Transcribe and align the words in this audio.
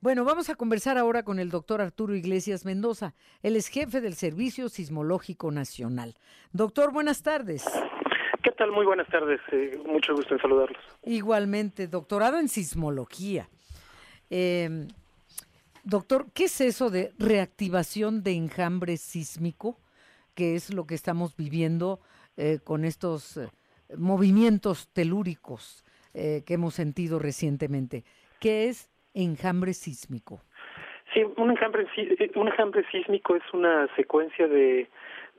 Bueno, 0.00 0.24
vamos 0.24 0.48
a 0.48 0.54
conversar 0.54 0.96
ahora 0.96 1.24
con 1.24 1.40
el 1.40 1.50
doctor 1.50 1.80
Arturo 1.80 2.14
Iglesias 2.14 2.64
Mendoza. 2.64 3.14
Él 3.42 3.56
es 3.56 3.66
jefe 3.66 4.00
del 4.00 4.14
Servicio 4.14 4.68
Sismológico 4.68 5.50
Nacional. 5.50 6.14
Doctor, 6.52 6.92
buenas 6.92 7.24
tardes. 7.24 7.64
¿Qué 8.44 8.52
tal? 8.52 8.70
Muy 8.70 8.86
buenas 8.86 9.08
tardes. 9.08 9.40
Eh, 9.50 9.76
mucho 9.84 10.14
gusto 10.14 10.34
en 10.34 10.40
saludarlos. 10.40 10.80
Igualmente, 11.02 11.88
doctorado 11.88 12.38
en 12.38 12.48
sismología. 12.48 13.48
Eh, 14.30 14.86
doctor, 15.82 16.26
¿qué 16.32 16.44
es 16.44 16.60
eso 16.60 16.90
de 16.90 17.12
reactivación 17.18 18.22
de 18.22 18.34
enjambre 18.34 18.98
sísmico? 18.98 19.80
¿Qué 20.36 20.54
es 20.54 20.72
lo 20.72 20.86
que 20.86 20.94
estamos 20.94 21.36
viviendo 21.36 21.98
eh, 22.36 22.60
con 22.62 22.84
estos 22.84 23.36
eh, 23.36 23.48
movimientos 23.96 24.88
telúricos 24.92 25.84
que 26.12 26.42
hemos 26.48 26.74
sentido 26.74 27.20
recientemente. 27.20 28.02
¿Qué 28.40 28.68
es 28.68 28.88
enjambre 29.14 29.72
sísmico? 29.72 30.40
Sí, 31.12 31.24
un 31.36 31.50
enjambre, 31.50 31.86
un 32.34 32.48
enjambre 32.48 32.84
sísmico 32.90 33.34
es 33.36 33.42
una 33.52 33.88
secuencia 33.96 34.46
de, 34.46 34.88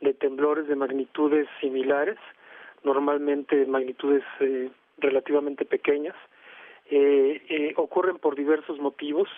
de 0.02 0.14
temblores 0.14 0.68
de 0.68 0.76
magnitudes 0.76 1.48
similares, 1.62 2.18
normalmente 2.84 3.66
magnitudes 3.66 4.24
eh, 4.40 4.70
relativamente 4.98 5.66
pequeñas. 5.66 6.16
Eh, 6.90 7.42
eh, 7.50 7.74
ocurren 7.78 8.18
por 8.18 8.36
diversos 8.36 8.80
motivos. 8.80 9.30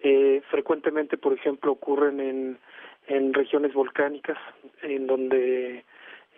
Eh, 0.00 0.42
frecuentemente, 0.50 1.18
por 1.18 1.34
ejemplo, 1.34 1.72
ocurren 1.72 2.20
en, 2.20 2.58
en 3.06 3.34
regiones 3.34 3.74
volcánicas, 3.74 4.38
en 4.82 5.06
donde 5.06 5.84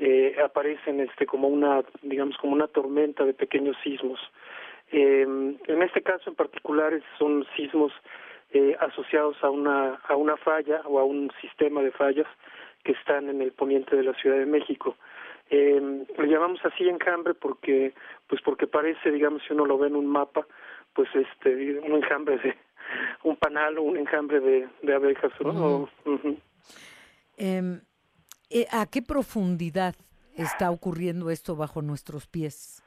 eh, 0.01 0.37
aparecen 0.45 1.01
este 1.01 1.27
como 1.27 1.49
una 1.49 1.83
digamos 2.03 2.37
como 2.39 2.53
una 2.53 2.69
tormenta 2.69 3.25
de 3.25 3.35
pequeños 3.35 3.77
sismos 3.83 4.21
eh, 4.93 5.23
en 5.23 5.83
este 5.83 6.03
caso 6.03 6.31
en 6.31 6.37
particular 6.37 6.93
son 7.19 7.47
sismos 7.57 7.93
eh, 8.51 8.77
asociados 8.81 9.37
a 9.43 9.51
una 9.51 9.95
a 10.09 10.17
una 10.17 10.37
falla 10.37 10.81
o 10.85 10.99
a 10.99 11.05
un 11.05 11.31
sistema 11.41 11.83
de 11.83 11.91
fallas 11.93 12.27
que 12.85 12.93
están 12.93 13.29
en 13.29 13.43
el 13.43 13.53
poniente 13.53 13.97
de 13.97 14.03
la 14.05 14.15
Ciudad 14.15 14.39
de 14.39 14.47
México 14.47 14.97
eh, 15.51 16.07
le 16.19 16.27
llamamos 16.27 16.61
así 16.65 16.89
enjambre 16.89 17.35
porque 17.35 17.95
pues 18.27 18.41
porque 18.43 18.67
parece 18.67 19.11
digamos 19.11 19.43
si 19.47 19.53
uno 19.53 19.67
lo 19.67 19.79
ve 19.79 19.89
en 19.89 19.97
un 19.97 20.07
mapa 20.07 20.47
pues 20.95 21.09
este 21.15 21.79
un 21.81 21.97
enjambre 21.97 22.39
de 22.39 22.55
un 23.25 23.37
panal 23.37 23.79
o 23.79 23.83
un 23.83 23.99
enjambre 23.99 24.41
de, 24.41 24.69
de 24.83 24.95
abejas 24.95 25.33
¿no? 25.41 25.51
Uh 25.51 25.55
-huh. 25.55 25.89
Uh 26.05 26.19
-huh. 26.19 27.81
eh, 28.51 28.67
¿A 28.73 28.87
qué 28.87 29.03
profundidad 29.03 29.95
está 30.37 30.71
ocurriendo 30.71 31.31
esto 31.31 31.57
bajo 31.57 31.83
nuestros 31.83 32.27
pies? 32.27 32.83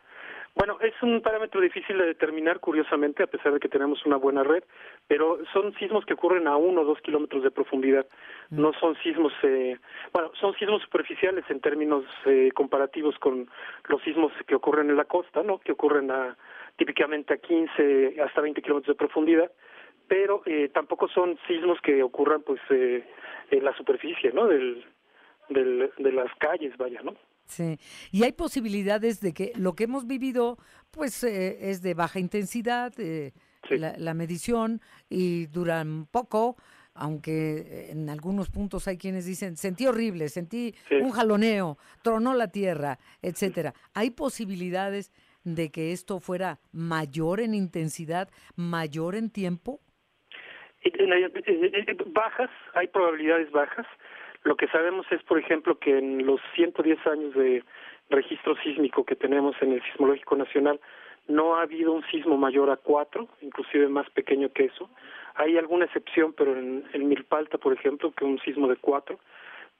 Bueno, 0.55 0.77
es 0.81 0.93
un 1.01 1.21
parámetro 1.21 1.61
difícil 1.61 1.97
de 1.97 2.07
determinar, 2.07 2.59
curiosamente, 2.59 3.23
a 3.23 3.27
pesar 3.27 3.53
de 3.53 3.59
que 3.59 3.69
tenemos 3.69 4.05
una 4.05 4.17
buena 4.17 4.43
red, 4.43 4.63
pero 5.07 5.39
son 5.53 5.73
sismos 5.75 6.05
que 6.05 6.13
ocurren 6.13 6.47
a 6.47 6.57
uno 6.57 6.81
o 6.81 6.85
dos 6.85 6.99
kilómetros 7.01 7.43
de 7.43 7.51
profundidad. 7.51 8.05
Mm. 8.49 8.61
No 8.61 8.73
son 8.73 8.95
sismos, 9.01 9.31
eh, 9.43 9.77
bueno, 10.11 10.31
son 10.39 10.53
sismos 10.55 10.81
superficiales 10.81 11.45
en 11.49 11.61
términos 11.61 12.03
eh, 12.25 12.51
comparativos 12.53 13.17
con 13.19 13.49
los 13.87 14.01
sismos 14.03 14.33
que 14.45 14.55
ocurren 14.55 14.89
en 14.89 14.97
la 14.97 15.05
costa, 15.05 15.41
¿no? 15.41 15.59
Que 15.59 15.71
ocurren 15.71 16.11
a 16.11 16.35
típicamente 16.75 17.33
a 17.33 17.37
15 17.37 18.21
hasta 18.21 18.41
20 18.41 18.61
kilómetros 18.61 18.95
de 18.95 18.99
profundidad, 18.99 19.51
pero 20.07 20.41
eh, 20.45 20.69
tampoco 20.73 21.07
son 21.07 21.37
sismos 21.47 21.79
que 21.81 22.03
ocurran, 22.03 22.41
pues, 22.41 22.59
eh, 22.69 23.05
en 23.51 23.63
la 23.63 23.75
superficie, 23.77 24.31
¿no? 24.33 24.47
Del, 24.47 24.83
del, 25.49 25.91
de 25.97 26.11
las 26.11 26.33
calles, 26.35 26.75
vaya, 26.77 27.01
¿no? 27.01 27.15
Sí, 27.51 27.77
y 28.13 28.23
hay 28.23 28.31
posibilidades 28.31 29.19
de 29.19 29.33
que 29.33 29.51
lo 29.55 29.73
que 29.73 29.83
hemos 29.83 30.07
vivido, 30.07 30.57
pues 30.89 31.21
eh, 31.25 31.69
es 31.69 31.81
de 31.81 31.93
baja 31.93 32.17
intensidad, 32.17 32.93
eh, 32.97 33.33
sí. 33.67 33.77
la, 33.77 33.93
la, 33.97 34.13
medición, 34.13 34.79
y 35.09 35.47
duran 35.47 36.05
poco, 36.09 36.55
aunque 36.93 37.89
en 37.89 38.09
algunos 38.09 38.49
puntos 38.49 38.87
hay 38.87 38.97
quienes 38.97 39.25
dicen, 39.25 39.57
sentí 39.57 39.85
horrible, 39.85 40.29
sentí 40.29 40.73
sí. 40.87 40.95
un 40.95 41.11
jaloneo, 41.11 41.77
tronó 42.03 42.33
la 42.35 42.47
tierra, 42.47 42.99
etcétera. 43.21 43.73
¿Hay 43.93 44.11
posibilidades 44.11 45.11
de 45.43 45.71
que 45.71 45.91
esto 45.91 46.21
fuera 46.21 46.59
mayor 46.71 47.41
en 47.41 47.53
intensidad, 47.53 48.29
mayor 48.55 49.15
en 49.15 49.29
tiempo? 49.29 49.81
Bajas, 52.07 52.49
hay 52.73 52.87
probabilidades 52.87 53.51
bajas, 53.51 53.85
lo 54.43 54.55
que 54.55 54.67
sabemos 54.67 55.05
es, 55.11 55.21
por 55.23 55.37
ejemplo, 55.37 55.77
que 55.77 55.97
en 55.97 56.25
los 56.25 56.41
110 56.55 57.05
años 57.07 57.33
de 57.35 57.63
registro 58.09 58.55
sísmico 58.57 59.05
que 59.05 59.15
tenemos 59.15 59.55
en 59.61 59.73
el 59.73 59.83
Sismológico 59.83 60.35
Nacional, 60.35 60.79
no 61.27 61.55
ha 61.55 61.61
habido 61.61 61.93
un 61.93 62.03
sismo 62.07 62.37
mayor 62.37 62.69
a 62.69 62.77
cuatro, 62.77 63.27
inclusive 63.41 63.87
más 63.87 64.09
pequeño 64.09 64.51
que 64.51 64.65
eso. 64.65 64.89
Hay 65.35 65.57
alguna 65.57 65.85
excepción, 65.85 66.33
pero 66.33 66.57
en, 66.57 66.83
en 66.93 67.07
Milpalta, 67.07 67.57
por 67.57 67.73
ejemplo, 67.73 68.11
que 68.11 68.25
un 68.25 68.39
sismo 68.39 68.67
de 68.67 68.75
cuatro. 68.75 69.19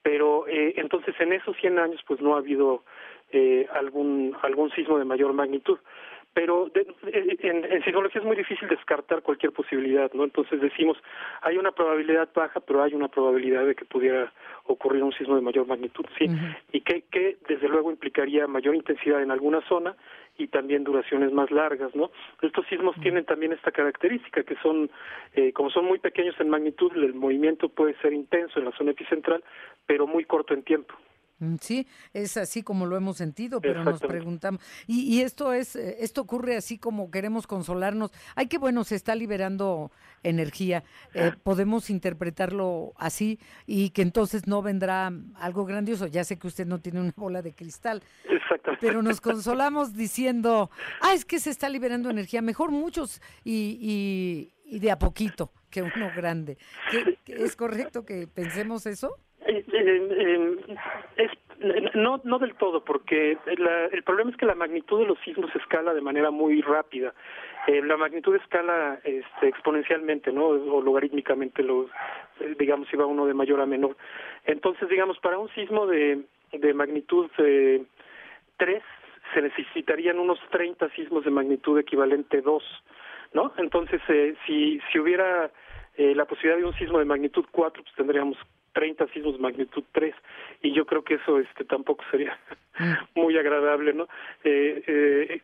Pero 0.03 0.47
eh, 0.47 0.73
entonces 0.77 1.13
en 1.19 1.33
esos 1.33 1.55
100 1.57 1.79
años, 1.79 2.01
pues 2.07 2.21
no 2.21 2.35
ha 2.35 2.39
habido 2.39 2.83
eh, 3.31 3.67
algún 3.73 4.35
algún 4.41 4.71
sismo 4.71 4.97
de 4.97 5.05
mayor 5.05 5.33
magnitud 5.33 5.79
pero 6.33 6.69
de, 6.73 6.87
en, 7.11 7.65
en 7.65 7.83
sismología 7.83 8.21
es 8.21 8.27
muy 8.27 8.37
difícil 8.37 8.67
descartar 8.69 9.21
cualquier 9.21 9.51
posibilidad, 9.51 10.11
¿no? 10.13 10.23
Entonces 10.23 10.61
decimos, 10.61 10.97
hay 11.41 11.57
una 11.57 11.71
probabilidad 11.71 12.29
baja, 12.33 12.59
pero 12.61 12.83
hay 12.83 12.93
una 12.93 13.09
probabilidad 13.09 13.65
de 13.65 13.75
que 13.75 13.85
pudiera 13.85 14.31
ocurrir 14.65 15.03
un 15.03 15.11
sismo 15.13 15.35
de 15.35 15.41
mayor 15.41 15.67
magnitud, 15.67 16.05
sí, 16.17 16.25
uh 16.25 16.31
-huh. 16.31 16.57
y 16.71 16.81
que, 16.81 17.03
que 17.11 17.37
desde 17.47 17.67
luego 17.67 17.91
implicaría 17.91 18.47
mayor 18.47 18.75
intensidad 18.75 19.21
en 19.21 19.31
alguna 19.31 19.61
zona 19.67 19.95
y 20.37 20.47
también 20.47 20.83
duraciones 20.83 21.31
más 21.31 21.51
largas, 21.51 21.93
¿no? 21.95 22.11
Estos 22.41 22.65
sismos 22.67 22.95
tienen 23.01 23.25
también 23.25 23.51
esta 23.51 23.71
característica 23.71 24.43
que 24.43 24.55
son, 24.63 24.89
eh, 25.33 25.51
como 25.51 25.69
son 25.69 25.85
muy 25.85 25.99
pequeños 25.99 26.35
en 26.39 26.49
magnitud, 26.49 26.91
el 26.95 27.13
movimiento 27.13 27.69
puede 27.69 27.93
ser 28.01 28.13
intenso 28.13 28.59
en 28.59 28.65
la 28.65 28.71
zona 28.71 28.91
epicentral, 28.91 29.43
pero 29.85 30.07
muy 30.07 30.23
corto 30.25 30.53
en 30.53 30.63
tiempo. 30.63 30.95
Sí, 31.59 31.87
es 32.13 32.37
así 32.37 32.61
como 32.61 32.85
lo 32.85 32.95
hemos 32.95 33.17
sentido, 33.17 33.61
pero 33.61 33.83
nos 33.83 33.99
preguntamos, 33.99 34.61
y, 34.85 35.01
y, 35.01 35.21
esto 35.21 35.53
es, 35.53 35.75
esto 35.75 36.21
ocurre 36.21 36.55
así 36.55 36.77
como 36.77 37.09
queremos 37.09 37.47
consolarnos. 37.47 38.11
Ay, 38.35 38.47
qué 38.47 38.57
bueno, 38.57 38.83
se 38.83 38.95
está 38.95 39.15
liberando 39.15 39.91
energía. 40.23 40.83
Eh, 41.13 41.31
podemos 41.43 41.89
interpretarlo 41.89 42.93
así 42.97 43.39
y 43.65 43.89
que 43.89 44.01
entonces 44.01 44.47
no 44.47 44.61
vendrá 44.61 45.11
algo 45.35 45.65
grandioso. 45.65 46.07
Ya 46.07 46.23
sé 46.23 46.37
que 46.37 46.47
usted 46.47 46.65
no 46.65 46.79
tiene 46.79 47.01
una 47.01 47.13
bola 47.15 47.41
de 47.41 47.53
cristal, 47.53 48.03
pero 48.79 49.01
nos 49.01 49.21
consolamos 49.21 49.93
diciendo, 49.93 50.69
ah, 51.01 51.13
es 51.13 51.25
que 51.25 51.39
se 51.39 51.49
está 51.49 51.69
liberando 51.69 52.09
energía. 52.09 52.41
Mejor 52.41 52.71
muchos 52.71 53.21
y, 53.43 53.77
y, 53.81 54.53
y 54.75 54.79
de 54.79 54.91
a 54.91 54.99
poquito 54.99 55.51
que 55.69 55.81
uno 55.81 56.11
grande. 56.15 56.57
¿Qué, 56.91 57.17
¿Es 57.25 57.55
correcto 57.55 58.05
que 58.05 58.27
pensemos 58.27 58.85
eso? 58.85 59.17
Eh, 59.51 59.65
eh, 59.73 60.57
es 61.17 61.31
no 61.93 62.21
no 62.23 62.39
del 62.39 62.55
todo 62.55 62.83
porque 62.85 63.37
la, 63.57 63.85
el 63.85 64.01
problema 64.03 64.31
es 64.31 64.37
que 64.37 64.45
la 64.45 64.55
magnitud 64.55 64.99
de 64.99 65.05
los 65.05 65.19
sismos 65.19 65.53
escala 65.55 65.93
de 65.93 65.99
manera 65.99 66.31
muy 66.31 66.61
rápida. 66.61 67.13
Eh, 67.67 67.81
la 67.83 67.97
magnitud 67.97 68.35
escala 68.35 68.99
este, 69.03 69.49
exponencialmente 69.49 70.31
no 70.31 70.47
o 70.47 70.81
logarítmicamente 70.81 71.63
los 71.63 71.87
digamos 72.57 72.87
si 72.87 72.95
va 72.95 73.05
uno 73.05 73.25
de 73.25 73.33
mayor 73.33 73.59
a 73.59 73.65
menor. 73.65 73.97
Entonces 74.45 74.87
digamos 74.87 75.19
para 75.19 75.37
un 75.37 75.49
sismo 75.49 75.85
de 75.85 76.21
de 76.53 76.73
magnitud 76.73 77.29
eh, 77.37 77.83
3 78.57 78.83
se 79.33 79.41
necesitarían 79.41 80.17
unos 80.17 80.39
30 80.51 80.89
sismos 80.91 81.25
de 81.25 81.31
magnitud 81.31 81.77
equivalente 81.77 82.41
2 82.41 82.63
no 83.33 83.53
entonces 83.57 84.01
eh, 84.07 84.35
si 84.45 84.79
si 84.91 84.99
hubiera 84.99 85.51
eh, 85.97 86.15
la 86.15 86.25
posibilidad 86.25 86.57
de 86.57 86.65
un 86.65 86.73
sismo 86.73 86.99
de 86.99 87.05
magnitud 87.05 87.45
4 87.51 87.83
pues 87.83 87.95
tendríamos 87.95 88.37
30 88.73 89.07
sismos 89.07 89.39
magnitud 89.39 89.83
3 89.91 90.13
y 90.61 90.73
yo 90.73 90.85
creo 90.85 91.03
que 91.03 91.15
eso 91.15 91.39
este 91.39 91.65
tampoco 91.65 92.03
sería 92.11 92.37
muy 93.15 93.37
agradable 93.37 93.93
no 93.93 94.07
eh, 94.43 94.83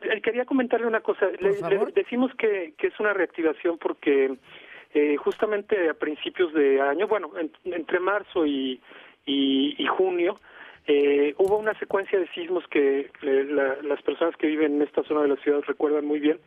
eh, 0.00 0.20
quería 0.22 0.44
comentarle 0.44 0.86
una 0.86 1.00
cosa. 1.00 1.28
Le, 1.38 1.60
le, 1.68 1.92
decimos 1.94 2.32
que, 2.36 2.74
que 2.76 2.88
es 2.88 3.00
una 3.00 3.12
reactivación 3.12 3.78
porque 3.78 4.36
eh, 4.94 5.16
justamente 5.16 5.88
a 5.88 5.94
principios 5.94 6.52
de 6.52 6.80
año 6.80 7.06
bueno 7.06 7.30
en, 7.38 7.50
entre 7.64 8.00
marzo 8.00 8.46
y, 8.46 8.80
y, 9.26 9.74
y 9.78 9.86
junio 9.86 10.36
eh, 10.86 11.34
hubo 11.36 11.58
una 11.58 11.78
secuencia 11.78 12.18
de 12.18 12.26
sismos 12.28 12.66
que 12.68 13.10
la, 13.20 13.76
las 13.82 14.00
personas 14.02 14.34
que 14.36 14.46
viven 14.46 14.76
en 14.76 14.82
esta 14.82 15.02
zona 15.04 15.22
de 15.22 15.28
la 15.28 15.36
ciudad 15.36 15.60
recuerdan 15.66 16.06
muy 16.06 16.18
bien 16.18 16.38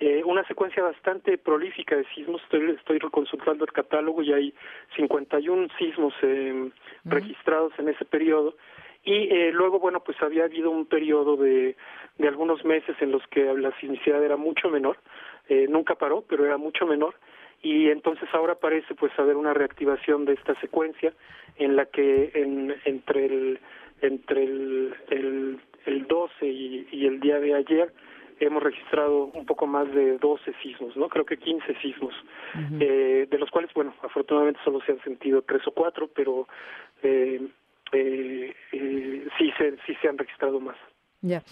eh, 0.00 0.22
una 0.24 0.44
secuencia 0.44 0.82
bastante 0.82 1.38
prolífica 1.38 1.96
de 1.96 2.04
sismos. 2.14 2.42
Estoy, 2.42 2.70
estoy 2.70 2.98
consultando 3.10 3.64
el 3.64 3.72
catálogo 3.72 4.22
y 4.22 4.32
hay 4.32 4.54
51 4.96 5.68
sismos 5.78 6.12
eh, 6.22 6.52
uh 6.52 6.66
-huh. 6.66 6.72
registrados 7.04 7.72
en 7.78 7.88
ese 7.88 8.04
periodo. 8.04 8.54
Y 9.04 9.28
eh, 9.32 9.52
luego, 9.52 9.78
bueno, 9.78 10.00
pues 10.00 10.20
había 10.22 10.44
habido 10.44 10.70
un 10.70 10.86
periodo 10.86 11.36
de, 11.36 11.76
de 12.18 12.28
algunos 12.28 12.64
meses 12.64 12.96
en 13.00 13.12
los 13.12 13.24
que 13.28 13.44
la 13.44 13.70
sismicidad 13.78 14.22
era 14.24 14.36
mucho 14.36 14.70
menor. 14.70 14.96
Eh, 15.48 15.66
nunca 15.68 15.94
paró, 15.94 16.22
pero 16.26 16.44
era 16.44 16.56
mucho 16.56 16.86
menor. 16.86 17.14
Y 17.62 17.88
entonces 17.90 18.28
ahora 18.32 18.54
parece 18.56 18.94
pues 18.94 19.12
haber 19.18 19.36
una 19.36 19.54
reactivación 19.54 20.24
de 20.24 20.34
esta 20.34 20.58
secuencia 20.60 21.12
en 21.56 21.76
la 21.76 21.86
que 21.86 22.30
en, 22.34 22.74
entre 22.84 23.26
el 23.26 23.58
entre 24.02 24.44
el, 24.44 24.94
el, 25.08 25.60
el 25.86 26.06
12 26.06 26.46
y, 26.46 26.88
y 26.90 27.06
el 27.06 27.20
día 27.20 27.38
de 27.40 27.54
ayer 27.54 27.92
hemos 28.44 28.62
registrado 28.62 29.26
un 29.26 29.46
poco 29.46 29.66
más 29.66 29.92
de 29.92 30.18
12 30.18 30.52
sismos, 30.62 30.96
¿no? 30.96 31.08
Creo 31.08 31.24
que 31.24 31.36
15 31.36 31.74
sismos, 31.80 32.14
eh, 32.80 33.26
de 33.30 33.38
los 33.38 33.50
cuales, 33.50 33.70
bueno, 33.74 33.94
afortunadamente 34.02 34.60
solo 34.64 34.80
se 34.82 34.92
han 34.92 35.02
sentido 35.02 35.42
tres 35.42 35.66
o 35.66 35.72
cuatro, 35.72 36.08
pero 36.14 36.46
eh, 37.02 37.40
eh, 37.92 38.54
eh, 38.72 39.28
sí, 39.38 39.50
se, 39.58 39.76
sí 39.86 39.94
se 40.00 40.08
han 40.08 40.18
registrado 40.18 40.60
más. 40.60 40.76
Ya. 41.20 41.42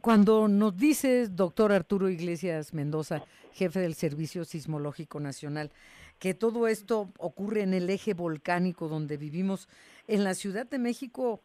cuando 0.00 0.48
nos 0.48 0.76
dices, 0.76 1.36
doctor 1.36 1.70
Arturo 1.72 2.08
Iglesias 2.08 2.72
Mendoza, 2.72 3.24
jefe 3.52 3.80
del 3.80 3.94
Servicio 3.94 4.44
Sismológico 4.44 5.20
Nacional, 5.20 5.70
que 6.18 6.34
todo 6.34 6.66
esto 6.66 7.10
ocurre 7.18 7.62
en 7.62 7.74
el 7.74 7.90
eje 7.90 8.14
volcánico 8.14 8.88
donde 8.88 9.16
vivimos, 9.16 9.68
en 10.06 10.24
la 10.24 10.34
Ciudad 10.34 10.66
de 10.66 10.78
México, 10.78 11.42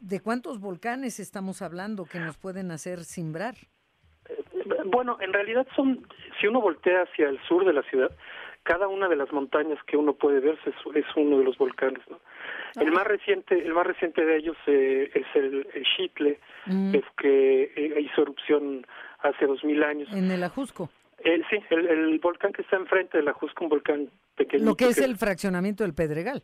¿De 0.00 0.20
cuántos 0.20 0.60
volcanes 0.60 1.20
estamos 1.20 1.62
hablando 1.62 2.04
que 2.04 2.18
nos 2.18 2.36
pueden 2.36 2.70
hacer 2.70 3.04
simbrar? 3.04 3.54
Bueno, 4.86 5.18
en 5.20 5.32
realidad 5.32 5.66
son, 5.74 6.06
si 6.40 6.46
uno 6.46 6.60
voltea 6.60 7.02
hacia 7.02 7.28
el 7.28 7.40
sur 7.48 7.64
de 7.64 7.72
la 7.72 7.82
ciudad, 7.82 8.10
cada 8.62 8.88
una 8.88 9.08
de 9.08 9.16
las 9.16 9.30
montañas 9.32 9.78
que 9.86 9.96
uno 9.96 10.14
puede 10.14 10.40
ver 10.40 10.58
es, 10.64 10.74
es 10.94 11.04
uno 11.16 11.38
de 11.38 11.44
los 11.44 11.58
volcanes. 11.58 12.02
¿no? 12.08 12.18
El 12.80 12.92
más 12.92 13.06
reciente, 13.06 13.58
el 13.58 13.74
más 13.74 13.86
reciente 13.86 14.24
de 14.24 14.36
ellos 14.36 14.56
eh, 14.66 15.10
es 15.14 15.26
el, 15.34 15.66
el 15.74 15.84
Chitle, 15.96 16.40
mm. 16.66 16.92
que 17.16 17.72
eh, 17.76 18.00
hizo 18.00 18.22
erupción 18.22 18.86
hace 19.20 19.46
dos 19.46 19.62
mil 19.64 19.82
años. 19.82 20.08
En 20.12 20.30
el 20.30 20.42
Ajusco. 20.42 20.90
El, 21.18 21.44
sí, 21.48 21.56
el, 21.70 22.18
volcán 22.18 22.52
que 22.52 22.62
está 22.62 22.76
enfrente 22.76 23.18
del 23.18 23.28
Ajusco, 23.28 23.64
un 23.64 23.70
volcán 23.70 24.10
pequeño. 24.36 24.64
Lo 24.64 24.76
que 24.76 24.86
es 24.86 24.98
el 24.98 25.16
fraccionamiento 25.16 25.84
del 25.84 25.94
Pedregal. 25.94 26.42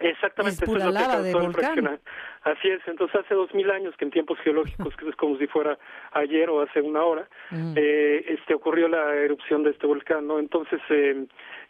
Exactamente, 0.00 0.64
es, 0.64 0.70
lo 0.70 0.78
que 0.78 1.22
de 1.22 1.34
volcán. 1.34 2.00
Así 2.42 2.68
es, 2.68 2.80
entonces 2.86 3.20
hace 3.20 3.34
dos 3.34 3.52
mil 3.54 3.70
años 3.70 3.94
que 3.98 4.06
en 4.06 4.10
tiempos 4.10 4.38
geológicos, 4.40 4.96
que 4.96 5.08
es 5.08 5.16
como 5.16 5.36
si 5.36 5.46
fuera 5.46 5.78
ayer 6.12 6.48
o 6.48 6.62
hace 6.62 6.80
una 6.80 7.04
hora, 7.04 7.28
mm. 7.50 7.74
eh, 7.76 8.24
este 8.28 8.54
ocurrió 8.54 8.88
la 8.88 9.14
erupción 9.14 9.62
de 9.62 9.70
este 9.70 9.86
volcán, 9.86 10.26
¿no? 10.26 10.38
Entonces, 10.38 10.80
eh, 10.88 11.26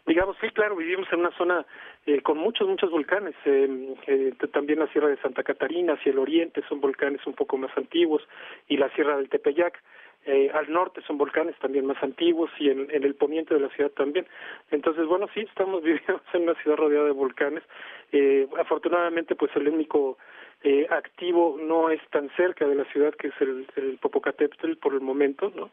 digamos, 0.07 0.37
sí, 0.39 0.49
claro, 0.51 0.77
vivimos 0.77 1.07
en 1.11 1.19
una 1.19 1.31
zona 1.37 1.65
eh, 2.05 2.21
con 2.21 2.37
muchos, 2.37 2.67
muchos 2.67 2.89
volcanes, 2.89 3.35
eh, 3.45 3.95
eh, 4.07 4.33
también 4.51 4.79
la 4.79 4.87
Sierra 4.87 5.07
de 5.07 5.17
Santa 5.17 5.43
Catarina 5.43 5.93
hacia 5.93 6.11
el 6.11 6.17
oriente 6.17 6.63
son 6.67 6.81
volcanes 6.81 7.25
un 7.27 7.33
poco 7.33 7.57
más 7.57 7.71
antiguos 7.77 8.23
y 8.67 8.77
la 8.77 8.89
Sierra 8.95 9.17
del 9.17 9.29
Tepeyac. 9.29 9.81
Eh, 10.25 10.51
al 10.53 10.71
norte 10.71 11.01
son 11.07 11.17
volcanes 11.17 11.55
también 11.59 11.85
más 11.85 12.01
antiguos 12.03 12.51
y 12.59 12.69
en, 12.69 12.87
el 12.91 13.15
poniente 13.15 13.55
de 13.55 13.59
la 13.59 13.69
ciudad 13.69 13.89
también. 13.91 14.27
Entonces, 14.69 15.07
bueno, 15.07 15.27
sí, 15.33 15.41
estamos 15.41 15.81
viviendo 15.83 16.21
en 16.33 16.43
una 16.43 16.55
ciudad 16.61 16.77
rodeada 16.77 17.05
de 17.05 17.11
volcanes. 17.11 17.63
Eh, 18.11 18.47
afortunadamente, 18.59 19.35
pues 19.35 19.51
el 19.55 19.67
único 19.67 20.17
eh, 20.63 20.85
activo 20.89 21.57
no 21.59 21.89
es 21.89 22.01
tan 22.11 22.29
cerca 22.35 22.67
de 22.67 22.75
la 22.75 22.85
ciudad 22.85 23.13
que 23.15 23.29
es 23.29 23.33
el, 23.39 23.67
el 23.75 23.97
Popocatépetl 23.97 24.75
por 24.75 24.93
el 24.93 25.01
momento, 25.01 25.51
¿no? 25.55 25.71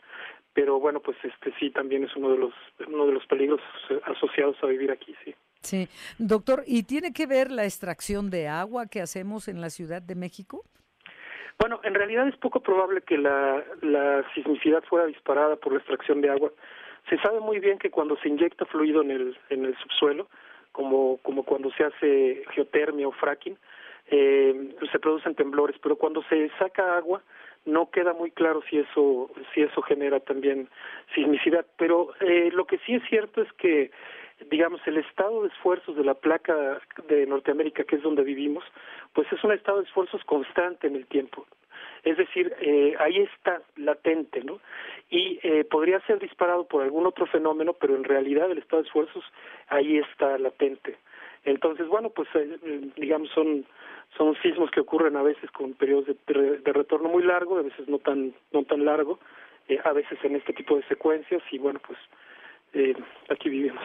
Pero 0.54 0.80
bueno, 0.80 1.00
pues 1.00 1.16
este 1.22 1.52
sí 1.60 1.70
también 1.70 2.04
es 2.04 2.16
uno 2.16 2.30
de 2.30 2.38
los 2.38 2.54
uno 2.86 3.06
de 3.06 3.12
los 3.12 3.26
peligros 3.26 3.60
asociados 4.04 4.56
a 4.62 4.66
vivir 4.66 4.90
aquí, 4.90 5.14
sí. 5.24 5.34
Sí, 5.60 5.88
doctor, 6.18 6.64
¿y 6.66 6.84
tiene 6.84 7.12
que 7.12 7.26
ver 7.26 7.50
la 7.50 7.64
extracción 7.64 8.30
de 8.30 8.48
agua 8.48 8.86
que 8.86 9.00
hacemos 9.00 9.48
en 9.48 9.60
la 9.60 9.70
Ciudad 9.70 10.00
de 10.00 10.14
México? 10.14 10.64
Bueno, 11.58 11.80
en 11.82 11.94
realidad 11.94 12.28
es 12.28 12.36
poco 12.36 12.60
probable 12.60 13.02
que 13.02 13.18
la, 13.18 13.64
la 13.82 14.24
sismicidad 14.34 14.82
fuera 14.84 15.06
disparada 15.06 15.56
por 15.56 15.72
la 15.72 15.78
extracción 15.78 16.20
de 16.20 16.30
agua. 16.30 16.52
Se 17.08 17.18
sabe 17.18 17.40
muy 17.40 17.58
bien 17.58 17.78
que 17.78 17.90
cuando 17.90 18.16
se 18.18 18.28
inyecta 18.28 18.64
fluido 18.66 19.02
en 19.02 19.10
el, 19.10 19.38
en 19.50 19.64
el 19.64 19.76
subsuelo, 19.78 20.28
como, 20.72 21.18
como 21.22 21.42
cuando 21.42 21.70
se 21.72 21.84
hace 21.84 22.44
geotermia 22.52 23.08
o 23.08 23.12
fracking, 23.12 23.58
eh, 24.10 24.74
se 24.90 24.98
producen 24.98 25.34
temblores, 25.34 25.76
pero 25.82 25.96
cuando 25.96 26.22
se 26.24 26.50
saca 26.58 26.96
agua 26.96 27.22
no 27.66 27.90
queda 27.90 28.14
muy 28.14 28.30
claro 28.30 28.62
si 28.70 28.78
eso 28.78 29.30
si 29.52 29.62
eso 29.62 29.82
genera 29.82 30.20
también 30.20 30.68
sismicidad. 31.14 31.66
Pero 31.76 32.10
eh, 32.20 32.50
lo 32.52 32.66
que 32.66 32.78
sí 32.86 32.94
es 32.94 33.02
cierto 33.08 33.42
es 33.42 33.52
que 33.54 33.90
digamos, 34.50 34.80
el 34.86 34.98
estado 34.98 35.42
de 35.42 35.48
esfuerzos 35.48 35.96
de 35.96 36.04
la 36.04 36.14
placa 36.14 36.80
de 37.08 37.26
Norteamérica, 37.26 37.84
que 37.84 37.96
es 37.96 38.02
donde 38.02 38.22
vivimos, 38.22 38.64
pues 39.12 39.30
es 39.32 39.42
un 39.44 39.52
estado 39.52 39.78
de 39.78 39.84
esfuerzos 39.84 40.22
constante 40.24 40.86
en 40.86 40.96
el 40.96 41.06
tiempo. 41.06 41.46
Es 42.04 42.16
decir, 42.16 42.54
eh, 42.60 42.94
ahí 42.98 43.18
está 43.18 43.60
latente, 43.76 44.42
¿no? 44.44 44.60
Y 45.10 45.40
eh, 45.42 45.64
podría 45.64 46.00
ser 46.00 46.18
disparado 46.18 46.64
por 46.64 46.82
algún 46.82 47.06
otro 47.06 47.26
fenómeno, 47.26 47.72
pero 47.72 47.96
en 47.96 48.04
realidad 48.04 48.50
el 48.50 48.58
estado 48.58 48.82
de 48.82 48.88
esfuerzos 48.88 49.24
ahí 49.68 49.98
está 49.98 50.38
latente. 50.38 50.96
Entonces, 51.44 51.86
bueno, 51.88 52.10
pues 52.10 52.28
eh, 52.34 52.90
digamos 52.96 53.30
son 53.30 53.66
son 54.16 54.34
sismos 54.40 54.70
que 54.70 54.80
ocurren 54.80 55.16
a 55.16 55.22
veces 55.22 55.50
con 55.50 55.74
periodos 55.74 56.06
de, 56.06 56.58
de 56.58 56.72
retorno 56.72 57.08
muy 57.08 57.22
largo, 57.22 57.58
a 57.58 57.62
veces 57.62 57.88
no 57.88 57.98
tan 57.98 58.32
no 58.52 58.64
tan 58.64 58.84
largo, 58.84 59.18
eh, 59.68 59.78
a 59.84 59.92
veces 59.92 60.18
en 60.22 60.36
este 60.36 60.52
tipo 60.52 60.76
de 60.76 60.82
secuencias 60.84 61.42
y 61.50 61.58
bueno, 61.58 61.80
pues 61.86 61.98
eh, 62.72 62.94
aquí 63.28 63.48
vivimos. 63.48 63.82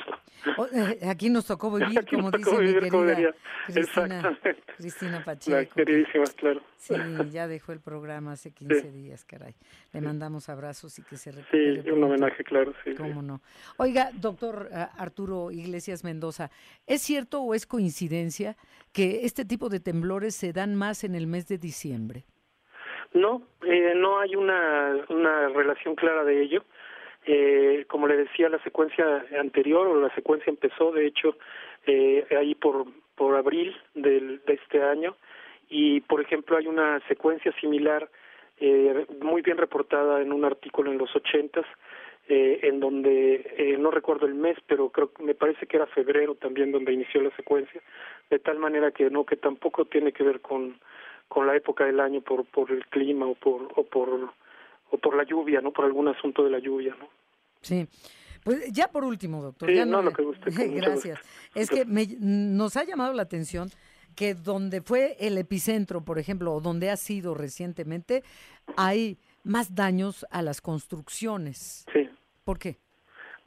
Eh, 0.73 1.07
aquí 1.07 1.29
nos 1.29 1.45
tocó 1.45 1.71
vivir, 1.71 2.05
como 2.09 2.29
dice 2.31 2.57
mi 2.57 2.73
querida 2.73 3.33
Cristina, 3.65 4.39
Cristina 4.77 5.23
Pacheco. 5.23 5.73
queridísima, 5.73 6.25
claro. 6.35 6.61
Sí, 6.75 6.95
ya 7.31 7.47
dejó 7.47 7.71
el 7.71 7.79
programa 7.79 8.33
hace 8.33 8.51
15 8.51 8.91
días, 8.91 9.23
caray. 9.23 9.55
Le 9.93 10.01
mandamos 10.01 10.49
abrazos 10.49 10.99
y 10.99 11.03
que 11.03 11.15
se 11.15 11.31
recupere. 11.31 11.83
Sí, 11.83 11.89
un 11.89 12.03
homenaje, 12.03 12.43
claro, 12.43 12.73
sí. 12.83 12.93
Cómo 12.95 13.21
no. 13.21 13.41
Oiga, 13.77 14.09
doctor 14.13 14.69
eh, 14.71 14.85
Arturo 14.97 15.51
Iglesias 15.51 16.03
Mendoza, 16.03 16.51
¿es 16.85 17.01
cierto 17.01 17.41
o 17.41 17.53
es 17.53 17.65
coincidencia 17.65 18.57
que 18.91 19.25
este 19.25 19.45
tipo 19.45 19.69
de 19.69 19.79
temblores 19.79 20.35
se 20.35 20.51
dan 20.51 20.75
más 20.75 21.03
en 21.03 21.15
el 21.15 21.27
mes 21.27 21.47
de 21.47 21.57
diciembre? 21.57 22.25
No, 23.13 23.43
eh, 23.65 23.93
no 23.95 24.19
hay 24.19 24.35
una, 24.35 25.05
una 25.09 25.47
relación 25.49 25.95
clara 25.95 26.23
de 26.23 26.41
ello. 26.41 26.63
Eh, 27.25 27.85
como 27.87 28.07
le 28.07 28.17
decía, 28.17 28.49
la 28.49 28.61
secuencia 28.63 29.25
anterior 29.39 29.87
o 29.87 29.99
la 29.99 30.13
secuencia 30.13 30.49
empezó, 30.49 30.91
de 30.91 31.07
hecho, 31.07 31.37
eh, 31.85 32.25
ahí 32.37 32.55
por, 32.55 32.85
por 33.15 33.35
abril 33.35 33.75
del, 33.93 34.41
de 34.45 34.53
este 34.53 34.83
año. 34.83 35.15
Y, 35.69 36.01
por 36.01 36.21
ejemplo, 36.21 36.57
hay 36.57 36.67
una 36.67 36.99
secuencia 37.07 37.51
similar 37.59 38.09
eh, 38.59 39.05
muy 39.21 39.41
bien 39.41 39.57
reportada 39.57 40.21
en 40.21 40.31
un 40.31 40.45
artículo 40.45 40.91
en 40.91 40.97
los 40.97 41.15
ochentas 41.15 41.65
eh, 42.29 42.61
en 42.63 42.79
donde 42.79 43.53
eh, 43.57 43.75
no 43.77 43.91
recuerdo 43.91 44.25
el 44.25 44.35
mes, 44.35 44.57
pero 44.67 44.89
creo 44.89 45.11
me 45.19 45.35
parece 45.35 45.65
que 45.65 45.75
era 45.75 45.87
febrero 45.87 46.35
también 46.35 46.71
donde 46.71 46.93
inició 46.93 47.21
la 47.21 47.35
secuencia, 47.35 47.81
de 48.29 48.39
tal 48.39 48.59
manera 48.59 48.91
que 48.91 49.09
no 49.09 49.25
que 49.25 49.35
tampoco 49.35 49.85
tiene 49.85 50.13
que 50.13 50.23
ver 50.23 50.39
con 50.39 50.79
con 51.27 51.47
la 51.47 51.55
época 51.55 51.85
del 51.85 51.99
año 51.99 52.21
por 52.21 52.45
por 52.45 52.71
el 52.71 52.85
clima 52.85 53.25
o 53.25 53.35
por 53.35 53.67
o 53.75 53.83
por 53.83 54.31
o 54.93 54.97
por 54.99 55.15
la 55.15 55.23
lluvia, 55.23 55.59
¿no? 55.59 55.71
Por 55.71 55.85
algún 55.85 56.07
asunto 56.07 56.43
de 56.43 56.51
la 56.51 56.59
lluvia, 56.59 56.95
¿no? 56.99 57.09
Sí. 57.61 57.87
Pues 58.43 58.71
ya 58.71 58.87
por 58.89 59.03
último, 59.03 59.41
doctor. 59.41 59.69
Sí, 59.69 59.75
ya 59.75 59.85
no, 59.85 60.03
lo 60.03 60.11
que 60.11 60.21
guste. 60.29 60.51
Gracias. 60.51 61.19
Es 61.55 61.69
que 61.69 61.83
me, 61.83 62.05
nos 62.19 62.77
ha 62.77 62.83
llamado 62.83 63.11
la 63.13 63.23
atención 63.23 63.69
que 64.15 64.35
donde 64.35 64.81
fue 64.81 65.15
el 65.19 65.39
epicentro, 65.39 66.05
por 66.05 66.19
ejemplo, 66.19 66.53
o 66.53 66.61
donde 66.61 66.91
ha 66.91 66.97
sido 66.97 67.33
recientemente, 67.33 68.21
hay 68.77 69.17
más 69.43 69.73
daños 69.73 70.27
a 70.29 70.43
las 70.43 70.61
construcciones. 70.61 71.87
Sí. 71.91 72.07
¿Por 72.43 72.59
qué? 72.59 72.77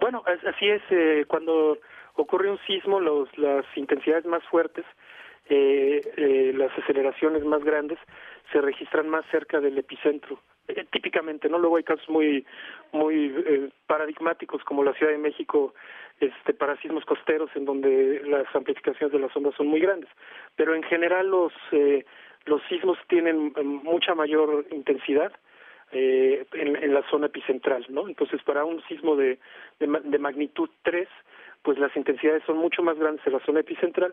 Bueno, 0.00 0.24
así 0.26 0.66
es. 0.68 0.82
Eh, 0.90 1.26
cuando 1.28 1.78
ocurre 2.14 2.50
un 2.50 2.58
sismo, 2.66 2.98
los, 2.98 3.28
las 3.38 3.64
intensidades 3.76 4.24
más 4.24 4.42
fuertes, 4.50 4.84
eh, 5.48 6.00
eh, 6.16 6.52
las 6.56 6.76
aceleraciones 6.76 7.44
más 7.44 7.62
grandes, 7.62 8.00
se 8.50 8.60
registran 8.60 9.08
más 9.08 9.24
cerca 9.30 9.60
del 9.60 9.78
epicentro. 9.78 10.40
Eh, 10.68 10.84
típicamente, 10.90 11.48
¿no? 11.48 11.58
Luego 11.58 11.76
hay 11.76 11.84
casos 11.84 12.08
muy 12.08 12.44
muy 12.92 13.32
eh, 13.46 13.70
paradigmáticos 13.86 14.64
como 14.64 14.82
la 14.82 14.94
Ciudad 14.94 15.12
de 15.12 15.18
México, 15.18 15.74
este 16.18 16.54
para 16.54 16.76
sismos 16.80 17.04
costeros 17.04 17.50
en 17.54 17.64
donde 17.64 18.22
las 18.24 18.46
amplificaciones 18.54 19.12
de 19.12 19.18
las 19.20 19.36
ondas 19.36 19.54
son 19.54 19.68
muy 19.68 19.80
grandes, 19.80 20.10
pero 20.56 20.74
en 20.74 20.82
general 20.82 21.28
los 21.28 21.52
eh, 21.72 22.04
los 22.46 22.62
sismos 22.68 22.98
tienen 23.08 23.52
mucha 23.84 24.14
mayor 24.14 24.66
intensidad 24.70 25.32
eh, 25.92 26.44
en, 26.52 26.76
en, 26.76 26.94
la 26.94 27.08
zona 27.10 27.26
epicentral, 27.26 27.86
¿no? 27.88 28.08
Entonces, 28.08 28.42
para 28.42 28.64
un 28.64 28.82
sismo 28.88 29.14
de, 29.14 29.38
de, 29.78 30.00
de 30.02 30.18
magnitud 30.18 30.68
3, 30.82 31.08
pues 31.62 31.78
las 31.78 31.94
intensidades 31.96 32.42
son 32.44 32.56
mucho 32.56 32.82
más 32.82 32.98
grandes 32.98 33.24
en 33.26 33.34
la 33.34 33.40
zona 33.40 33.60
epicentral 33.60 34.12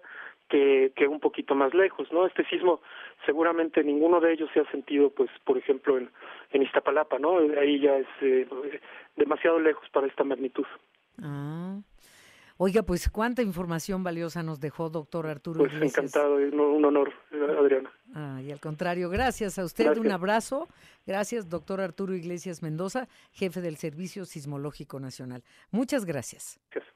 que, 0.50 0.92
que 0.96 1.08
un 1.08 1.20
poquito 1.20 1.56
más 1.56 1.74
lejos, 1.74 2.12
¿no? 2.12 2.26
Este 2.26 2.46
sismo 2.46 2.82
seguramente 3.26 3.84
ninguno 3.84 4.20
de 4.20 4.34
ellos 4.34 4.50
se 4.54 4.60
ha 4.60 4.72
sentido, 4.72 5.10
pues, 5.10 5.30
por 5.46 5.58
ejemplo, 5.58 5.98
en, 5.98 6.10
en 6.52 6.64
Iztapalapa, 6.64 7.20
¿no? 7.20 7.40
Ahí 7.60 7.80
ya 7.80 7.98
es 7.98 8.08
eh, 8.22 8.48
demasiado 9.16 9.60
lejos 9.60 9.88
para 9.92 10.08
esta 10.08 10.24
magnitud. 10.24 10.66
Ah. 11.22 11.80
Oiga, 12.58 12.84
pues 12.84 13.10
cuánta 13.10 13.42
información 13.42 14.04
valiosa 14.04 14.44
nos 14.44 14.60
dejó 14.60 14.90
doctor 14.90 15.26
Arturo 15.26 15.60
Pues 15.60 15.74
encantado, 15.82 16.36
un 16.36 16.86
honor, 16.86 17.12
Adriana. 17.60 17.92
Ah, 18.14 18.42
y 18.44 18.52
al 18.52 18.60
contrario, 18.60 19.10
gracias 19.10 19.58
a 19.58 19.66
usted, 19.66 19.98
un 19.98 20.12
abrazo. 20.12 20.68
Gracias, 21.08 21.50
doctor 21.50 21.82
Arturo 21.82 22.14
Iglesias 22.14 22.62
Mendoza, 22.62 23.08
jefe 23.32 23.60
del 23.60 23.78
Servicio 23.78 24.26
Sismológico 24.26 25.00
Nacional. 25.00 25.44
Muchas 25.72 26.06
gracias. 26.06 26.60
gracias. 26.70 26.94